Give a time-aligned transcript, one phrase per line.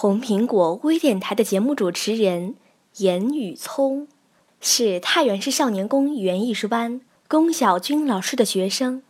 [0.00, 2.54] 红苹果微电台的节目主持人
[2.98, 4.06] 严雨聪，
[4.60, 9.02] 是太原市少年宫语言艺术班龚小军老师的学生。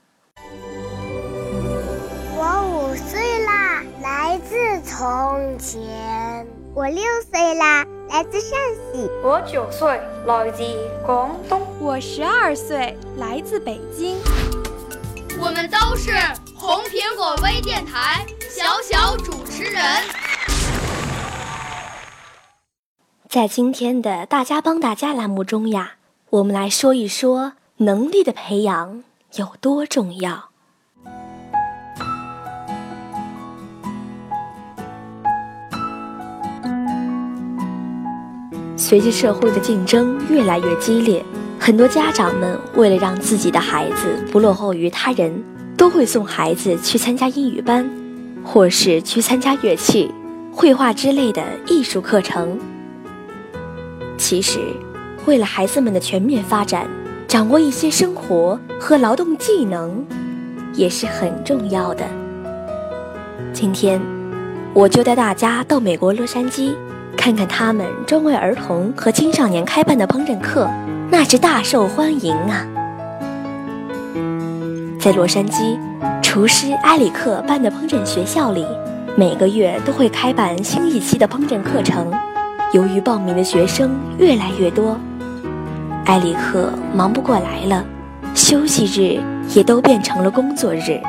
[2.35, 8.59] 我五岁啦，来自从前；我六岁啦，来自陕
[8.91, 10.63] 西；我九岁，来自
[11.05, 14.17] 广东；我十二岁，来自北京。
[15.39, 16.13] 我们都是
[16.57, 19.83] 红苹果微电台小小主持人。
[23.29, 25.97] 在今天的“大家帮大家”栏目中呀，
[26.31, 29.05] 我们来说一说能力的培养
[29.35, 30.49] 有多重要。
[38.79, 41.23] 随着社会的竞争越来越激烈。
[41.61, 45.45] 很多家长们为了让自己的孩子不落后于他人，
[45.77, 47.87] 都会送孩子去参加英语班，
[48.43, 50.11] 或是去参加乐器、
[50.51, 52.59] 绘画之类的艺术课程。
[54.19, 54.59] 其实，
[55.27, 56.87] 为了孩子们的全面发展，
[57.29, 60.05] 掌握一些生活和劳动技能
[60.75, 62.05] 也是很重要的。
[63.53, 64.01] 今天，
[64.75, 66.75] 我就带大家到美国洛杉矶，
[67.17, 70.69] 看看他们专为儿童和青少年开办的烹饪课。
[71.11, 72.67] 那是大受欢迎啊！
[75.01, 75.79] 在洛杉矶，
[76.21, 78.67] 厨师埃里克办的烹饪学校里，
[79.17, 82.13] 每个月都会开办新一期的烹饪课程。
[82.73, 84.95] 由于报名的学生越来越多，
[86.05, 87.83] 埃里克忙不过来了，
[88.35, 89.23] 休息日
[89.55, 91.01] 也都变成了工作日。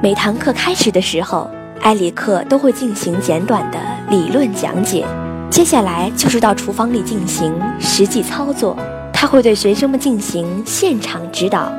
[0.00, 3.78] 每堂课开始的时候，埃里克都会进行简短的
[4.08, 5.04] 理论讲解。
[5.50, 8.76] 接下来就是到厨房里进行实际操作，
[9.12, 11.72] 他会对学生们进行现场指导。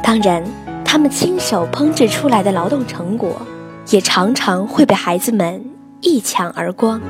[0.00, 0.44] 当然，
[0.84, 3.42] 他们亲手烹制出来的劳动成果，
[3.90, 5.60] 也常常会被孩子们
[6.00, 7.00] 一抢而光。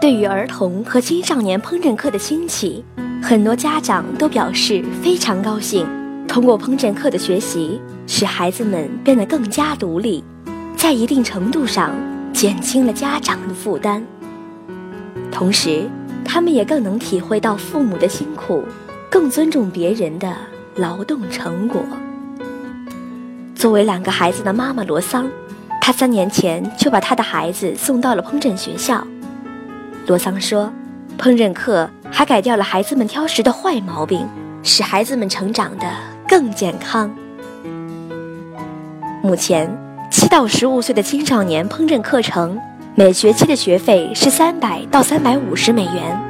[0.00, 2.84] 对于儿童和青少年烹饪课的兴起，
[3.22, 5.86] 很多家长都表示非常高兴。
[6.26, 10.24] 通过烹饪课的学习，使孩子们变得更加独立，
[10.76, 11.90] 在一定程度上。
[12.32, 14.02] 减轻了家长的负担，
[15.30, 15.84] 同时，
[16.24, 18.64] 他们也更能体会到父母的辛苦，
[19.10, 20.34] 更尊重别人的
[20.74, 21.84] 劳动成果。
[23.54, 25.28] 作为两个孩子的妈妈罗桑，
[25.84, 29.04] 他三年前就把他的孩子送到了烹饪学校。
[30.06, 30.72] 罗桑说
[31.18, 34.24] ：“烹饪课还改掉了孩子们挑食的坏毛病，
[34.62, 35.86] 使孩子们成长得
[36.28, 37.10] 更健康。”
[39.24, 39.68] 目前。
[40.08, 42.60] 七到十五岁的青少年烹饪课程，
[42.94, 46.20] 每学期的学费是三百到三百五十美元。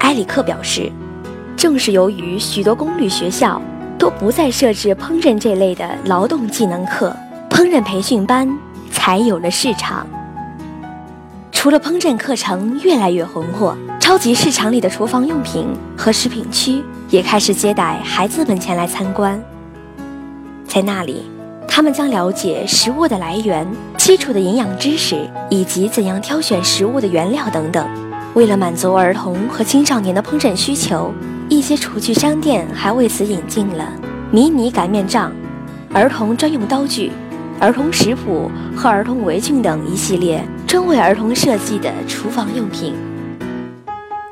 [0.00, 0.90] 埃里克表示，
[1.56, 3.62] 正是由于许多公立学校
[3.96, 7.14] 都不再设置烹饪这类的劳动技能课，
[7.48, 8.52] 烹饪培训班
[8.90, 10.06] 才有了市场。
[11.50, 15.66] 除了烹饪课程越来越红火，超级市场里的厨房用品
[15.96, 19.42] 和食品区也开始接待孩子们前来参观，
[20.66, 21.30] 在那里。
[21.70, 23.64] 他们将了解食物的来源、
[23.96, 27.86] 基础的营养知识以及怎样挑选食物的原料等等。
[28.34, 31.12] 为了满足儿童和青少年的烹饪需求，
[31.48, 33.92] 一些厨具商店还为此引进了
[34.32, 35.30] 迷你擀面杖、
[35.92, 37.12] 儿童专用刀具、
[37.60, 42.94] 儿童食谱和儿童围裙等一系列专为儿童设计的厨房用品。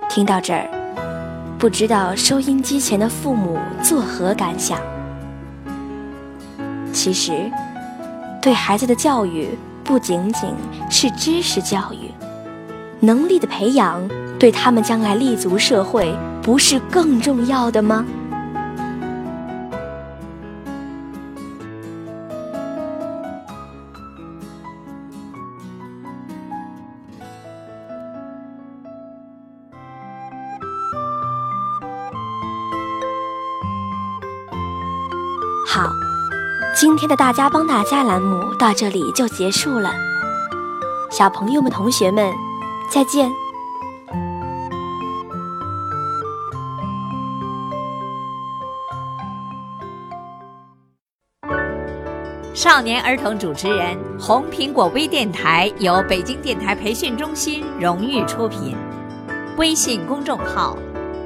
[0.09, 0.69] 听到这儿，
[1.59, 4.79] 不知道收音机前的父母作何感想？
[6.93, 7.51] 其实，
[8.41, 9.49] 对孩子的教育
[9.83, 10.49] 不仅仅
[10.89, 12.09] 是知识教育，
[13.01, 14.09] 能力的培养
[14.39, 18.07] 对他们将来立足社会不是更重要的吗？
[35.69, 35.91] 好，
[36.75, 39.91] 今天的大家帮大家栏目到这里就结束了，
[41.11, 42.33] 小朋友们、同学们，
[42.89, 43.29] 再见。
[52.55, 58.75] 少年儿童主持人，红苹果微电台由北京电台培训中心荣誉出品，
[59.59, 60.79] 微信公众号：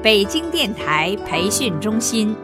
[0.02, 2.34] 北京电台培训中心。